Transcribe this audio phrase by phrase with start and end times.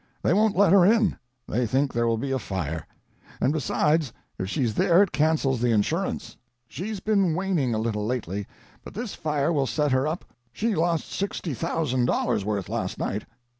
[0.23, 1.15] They won't let her in.
[1.47, 2.87] They think there will be a fire;
[3.39, 6.37] and besides, if she's there it cancels the insurance.
[6.67, 8.47] She's been waning a little lately,
[8.83, 10.25] but this fire will set her up.
[10.51, 13.25] She lost $60,000 worth last night."